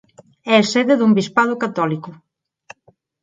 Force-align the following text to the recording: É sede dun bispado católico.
É 0.57 0.57
sede 0.71 0.93
dun 0.97 1.11
bispado 1.19 1.55
católico. 1.63 2.09